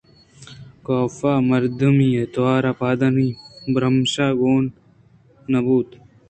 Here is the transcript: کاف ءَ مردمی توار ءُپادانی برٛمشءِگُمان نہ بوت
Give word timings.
کاف 0.85 1.17
ءَ 1.31 1.45
مردمی 1.49 2.09
توار 2.33 2.63
ءُپادانی 2.71 3.29
برٛمشءِگُمان 3.73 4.65
نہ 5.51 5.59
بوت 5.65 5.89